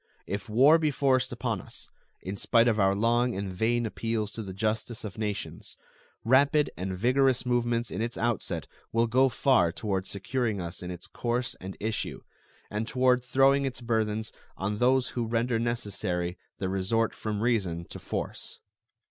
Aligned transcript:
If 0.25 0.49
war 0.49 0.79
be 0.79 0.89
forced 0.89 1.31
upon 1.31 1.61
us, 1.61 1.87
in 2.23 2.35
spite 2.35 2.67
of 2.67 2.79
our 2.79 2.95
long 2.95 3.35
and 3.35 3.53
vain 3.53 3.85
appeals 3.85 4.31
to 4.31 4.41
the 4.41 4.51
justice 4.51 5.03
of 5.03 5.19
nations, 5.19 5.77
rapid 6.25 6.71
and 6.75 6.97
vigorous 6.97 7.45
movements 7.45 7.91
in 7.91 8.01
its 8.01 8.17
outset 8.17 8.65
will 8.91 9.05
go 9.05 9.29
far 9.29 9.71
toward 9.71 10.07
securing 10.07 10.59
us 10.59 10.81
in 10.81 10.89
its 10.89 11.05
course 11.05 11.53
and 11.61 11.77
issue, 11.79 12.23
and 12.71 12.87
toward 12.87 13.23
throwing 13.23 13.63
its 13.63 13.79
burthens 13.79 14.31
on 14.57 14.77
those 14.79 15.09
who 15.09 15.27
render 15.27 15.59
necessary 15.59 16.35
the 16.57 16.67
resort 16.67 17.13
from 17.13 17.39
reason 17.43 17.85
to 17.85 17.99
force. 17.99 18.59